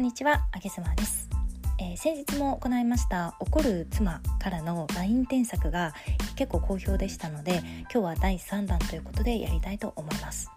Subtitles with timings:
[0.00, 1.28] こんにちは、あげすまです、
[1.78, 5.92] えー、先日も行いました怒る妻からの LINE 添削が
[6.36, 10.50] 結構好評でしたので今日は第3弾ということでやりたいと思います。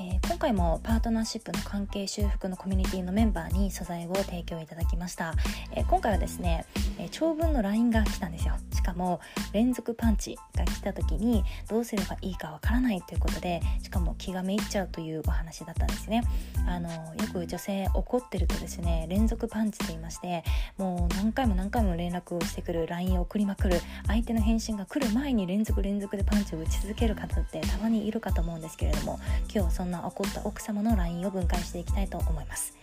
[0.00, 5.34] えー、今回もパートナーシップの関係修復のコミュニティのメンバーに素材を提供いただきました、
[5.76, 6.64] えー、今回はですね、
[7.02, 9.20] えー、長文の LINE が来たんですよしかも
[9.52, 16.22] 連続パンチが来た時にどうすればいいかわからないということでしかも気がめいっちゃうというお話だったんですね
[16.66, 16.98] あのよ
[17.32, 20.44] く女性怒ってるとですね連続パンチと言いまして
[20.78, 32.76] もう何回も何回も連絡をしてくる LINE を送りまくる相手の返信が来る前に連続連続でパンチを打ち続ける方ってたまにいるかと思うんですけれども今日はそんな怒った奥様の LINE を分解していきたいと思います。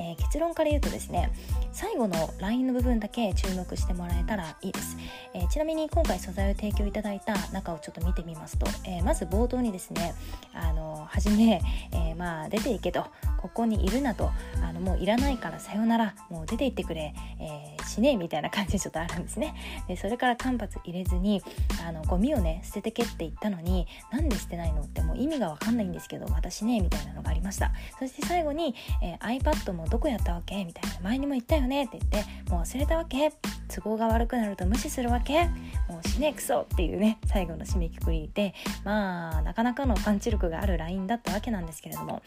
[0.00, 1.30] えー、結論から言うとですね
[1.72, 4.96] 最後の LINE の部分だけ注目してもらえたらいいです、
[5.34, 10.14] えー、ちなみに今回素材を提供いただいた中をちょっと見てみますと、えー、まず冒頭にですね
[10.54, 11.60] あの初め、
[11.92, 13.06] えまあ出ていけと
[13.40, 14.30] ここにいるなと
[14.62, 19.54] あのもういらないからさよならもう出て行ってくれ、えー、死ねみたいな感じでちょっとあるんですね。
[19.88, 21.42] でそれから間髪入れずに
[21.86, 27.72] あのゴミをね捨ててけって言ったのになんで捨てないのってもう意味がわかんないんですけど私ねみたいなのがありました。
[27.98, 30.64] そして最後に、え、iPad もどこやったわけ？
[30.64, 31.00] みたいな。
[31.00, 31.84] 前にも言ったよね？
[31.84, 33.32] って言ってもう忘れたわけ？
[33.72, 35.44] 都合が悪くなると無視するわけ？
[35.88, 42.22] もう死ねクソっていうね最後の締めくくりでまあなかなかのパンチ力がある LINE だったわけなんですけれども、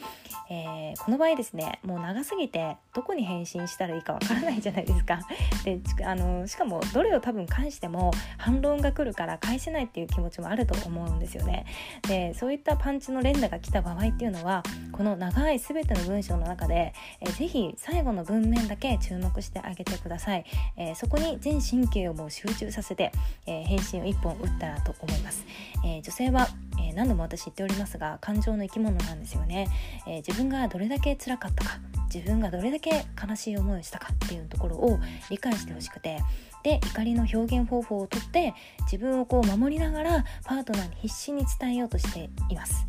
[0.50, 5.20] えー、この場合ですねもう長すぎてどこに返信したらいいかわからないじゃないですか。
[5.64, 11.66] であのしかもどれを多分返しても反論が来るから返せないっていう気持ちもあると思うんですよね。
[12.08, 23.12] でそういったパンチの連打が来た場合っていうのはこの長い全ての文章の中で、えー、ぜひ最後の文面だけ注目してあげてください、えー、そこに全神経をもう集中させて、
[23.46, 25.46] えー、返信を1本打ったらと思います、
[25.86, 26.48] え女性は
[26.80, 29.68] えー、何度も私言っておりますが感情の生き物なんですよね、
[30.08, 31.80] え、自分がどれだけ辛かったか
[32.14, 35.00] 自分がどれだけ悲しい思いをしたかっていうところを
[35.30, 36.20] 理解してほしくて
[36.64, 42.88] で怒りの表現方法をとって自分をこう守りながらパートナーに必死に伝えようとしています。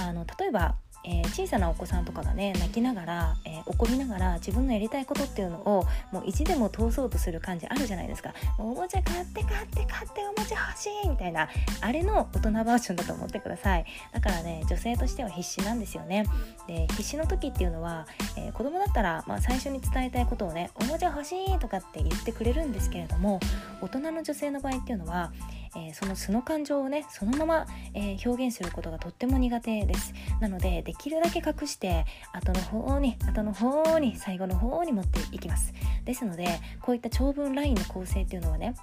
[0.00, 8.32] あの例えばえー、小さなお子さんとかがね泣きながら、えー、怒りながら自分のやりたいことっていうのをもう意地でも通そうとする感じあるじゃないですか。
[8.58, 11.48] おもちゃ買って買って買っておもちゃ欲しいみたいな
[11.80, 13.86] あれの大人バージョンだと思ってください。
[14.12, 16.24] だからね女性としては必死なんですよね。
[16.66, 23.40] で必死の時っていうのは、えー、子供だったら、まあ、最初に伝えたいことをねおもちゃ欲しいとかって言ってくれるんですけれども
[23.80, 25.32] 大人の女性の場合っていうのは
[25.76, 30.12] えー、その素の感情をねそのまま、えー、表現することがとっても苦手です。
[30.40, 35.72] なのでできるだけ隠して後の方に後の方に最後の方に持っていきます。
[36.04, 36.46] ですので
[36.80, 38.74] こういった長文ラインの構成っていうのはね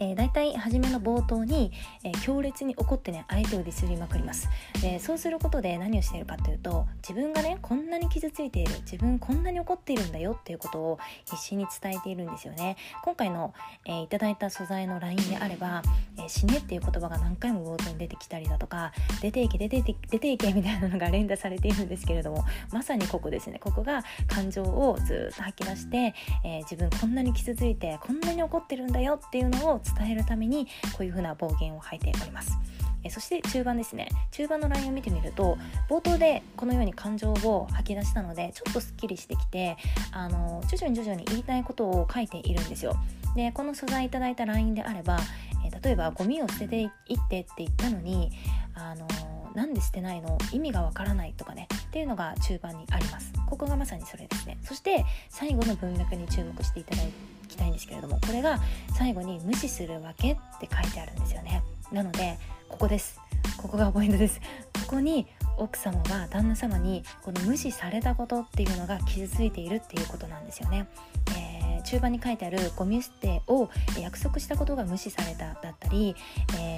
[0.00, 1.72] えー、大体初めの冒頭に、
[2.04, 4.48] えー、強烈に怒ってね相手をディスりまくります。
[4.80, 12.76] でそうすることで何をしているかというと自分がねこんなに傷ついている自分こんなに怒っているんだよっていうことを必死に伝えているんですよね。
[13.04, 13.54] 今回の、
[13.86, 15.82] えー、いただいた素材の LINE であれば、
[16.16, 23.58] えー、死ねっていう言葉が何回も冒頭に出てきたりだとか出ていけ出ていけ出ていけみたいなのが連打されているんですけれどもまさにここですね。
[23.58, 32.58] ここが感情をずっと吐き出して、えー、自分こんなに傷ついてこんなに怒ってるんだよっていうのを伝えるためにこういう風な暴言を吐いております。
[33.04, 34.08] えそして中盤ですね。
[34.32, 35.56] 中盤の LINE を見てみると
[35.88, 39.76] 冒頭でこのように感情を吐き出したのでちょっとすっきりしてきて
[40.12, 42.96] あの徐々に徐々に言いたいことを書いているんですよ。
[43.36, 45.18] でこの素材いただいた LINE であれば、
[45.64, 46.90] え例えばゴミを捨てていっ
[47.28, 48.32] てって言ったのに
[48.74, 49.06] あの
[49.54, 50.36] なんで捨てないの？
[50.52, 51.68] 意味がわからないとかね。
[51.88, 53.32] っていうのが中盤にあります。
[53.46, 54.58] ここがまさにそれですね。
[54.62, 58.60] そして最後の文脈に注目していただいてきたいんですけれどもこれが
[58.96, 61.62] 最後に無視するわけって書いてあるんですよね。
[61.92, 62.38] なので
[62.68, 63.20] ここです。
[63.56, 64.40] ここがポイントです。
[64.86, 65.26] ここに
[65.58, 70.88] 奥様が旦那様にこの無視されたことっていうのが傷ついているっていうことなんですよね、
[71.36, 73.68] えー、中盤に書いてあるゴミ捨てを
[74.00, 76.14] 約束したことが無視されただったり、
[76.58, 76.77] え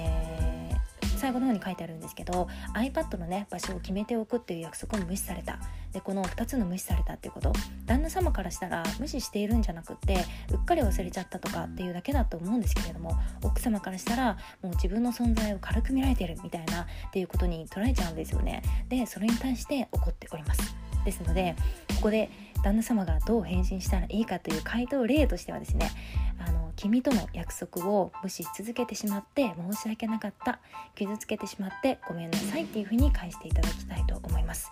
[1.21, 5.59] 最後の方に書いてあるんですけど iPad のね場所を決めておくっていう約束も無視された。
[5.93, 7.53] でこの2つの無視されたっていうこと。
[7.85, 18.63] 旦那様からしたら無視しているんじゃなくってうっかり忘れちゃったとかっていうだけだと思うんですけれども奥様からしたらもう自分の存在を軽く見られてるみたいなっていうことに捉えちゃうんですよね。
[18.89, 20.75] でそれに対して怒っております。
[21.05, 21.55] ですので
[21.95, 22.29] ここで
[22.63, 25.91] 旦那様がどう返信したらいいかという回答例としてはですね
[26.39, 30.59] あの君との約束を無視し続けてしまって申し訳なかった。
[30.95, 34.71] 傷つけてしまってごめんなさいっていうふうに返していただきたいと思います、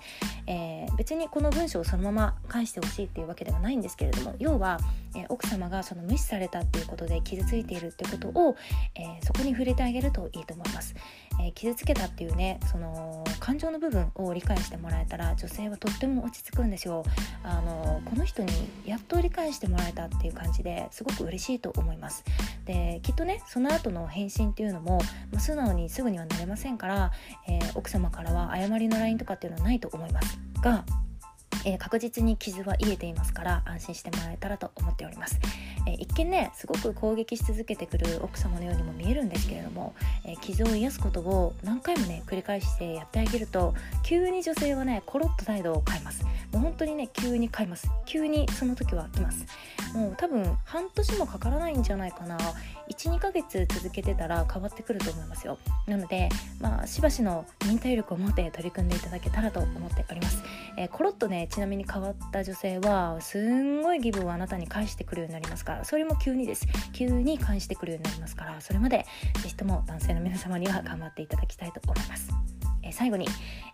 [1.00, 4.82] 別にこの文章をそのまま返してほしいっていうわけではないんですけれども要は、
[5.16, 8.58] えー、奥様がその無視されたっていうことで傷ついているってことを、
[8.96, 10.94] えー、そこに触れてあげるといいと思います、
[11.42, 17.06] えー、傷つけたっていうねその感情の部分を理解してもらえたら女性はとっても落ち着くんですよ。
[17.44, 18.52] あのこの人に
[18.86, 22.26] やっと理解してもらえたっていう感じですごく嬉しいと思います。
[22.66, 24.98] できっとねその後の返信っていうのも、
[25.32, 27.12] まあ、素直にすぐにはなれませんから、
[27.48, 30.49] え、奥様からは誤りの LINE とかっていうのはないと思います。
[30.62, 30.86] が
[31.66, 35.40] えー、確実に傷は癒えていますから安心してもらえたらと思っております、
[35.88, 39.94] えー、一見ねすごく攻撃し続けてくる奥様のようにも見えるんですけれども、
[40.26, 43.74] えー、傷を癒すことを何回もね繰り返してやってあげると
[44.04, 46.24] 急に女性はねコロッと態度を変えます。
[46.52, 47.90] もう本当にね急に変えます。
[48.06, 49.46] 急にその時は来ます。
[49.94, 52.38] もう多分半年もかからないんじゃないかな。
[52.90, 55.58] 12ヶ月続けてたら変わってくると思いますよ。
[55.88, 60.44] なのでまあしばしの忍耐力を持って取り組んでいただけたらと思っております、
[60.78, 65.86] えー、コロッとねちなみに変わった女性はすんごいギブをあなたに返してくるようになりますから。
[65.86, 66.68] それも急にです。
[66.94, 68.62] 急に返してくるようになりますから。
[68.62, 69.06] それまで
[69.42, 72.59] 是非とも男性の皆様には頑張っていただきたいと思います。
[72.84, 73.28] え最後に、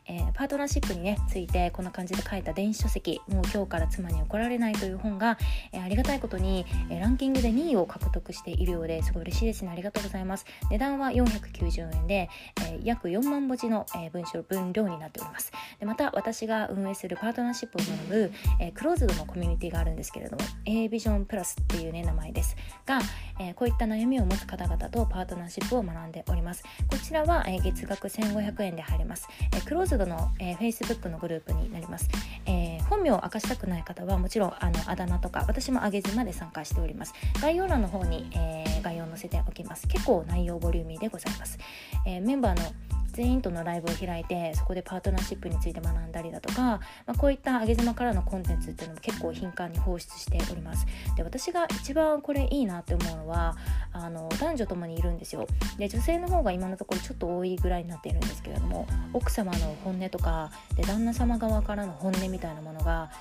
[0.08, 5.38] えー、パートナーシップにねついてこんな感じで書いた電子書籍「もう今日から妻に怒られない」という本が、
[5.72, 9.72] えー、ありがたいことに、えー、ランキングで2位を獲得しているようですごい嬉しいですね。
[9.72, 10.46] ありがとうございます。
[10.70, 12.30] 値段は490円で、
[12.62, 15.52] え約4万文字の、え文章分量になっております。
[15.80, 22.56] でまた私が運営するパートナーシップを学ぶ、えクローズドのコミュニティがあるんですけれども A ビジョンプラスっていうね名前です。
[22.86, 23.00] が、
[23.40, 26.64] えこういった悩みを持つ方々とパートナーシップを学んでおります。
[26.90, 32.10] こちらは、え月額1500円で入れます、えクローズドの、えー、Facebook のグループになります、
[32.46, 37.14] えー、本名を明かしたくない方はもちろんあのあだ名とか私も上げずまで参加しております。
[37.42, 39.88] 概要欄の方に、えー、概要を載せておきます。
[39.88, 41.58] 結構内容ボリューミーでございます、
[42.06, 42.72] えメンバーの
[43.16, 50.86] 全員とのライブを開いてそこでパートナーシップについて学んだりだとか、まあ、こういった上げ妻からのコンテンツっていうのも結構頻繁に放出しております。
[51.16, 53.56] で私が一番これいいなって思うのは
[53.94, 55.48] あの男女ともにいるんですよ。
[55.78, 63.12] で女性の方が今のところちょっと多いぐらいになっているんですけれども奥様の本音とかで旦那様側からの本音みたいなものが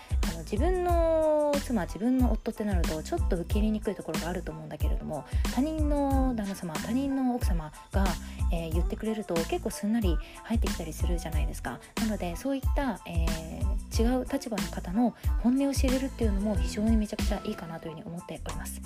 [0.51, 5.25] 自分の妻自分の夫ってなるとちょっと受け入れにくいところがあると思うんだけれども
[5.55, 8.05] 他人の旦那様他人の奥様が、
[8.53, 11.81] えー、言ってくれると結構すんなり入ってきたりするじゃないですか。
[12.01, 18.81] なのでそういった、えー、違う立場の方の本音を知れるっていうのも非常にめちゃくちゃいいかなというふうに思っております、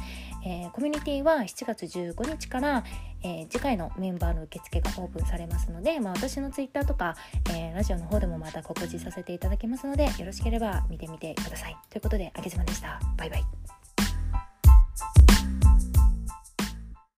[0.45, 2.85] えー、コミュニティは7月15日から、
[3.23, 7.17] え次回のメンバーの受付がオープンされますので、まあ、私の Twitter とか、
[7.51, 11.77] えラジオの方でもまた告知させていただきますのでよろしければ見てみてください。
[11.91, 13.01] ということであげずまでした。
[13.17, 13.68] バイバイ。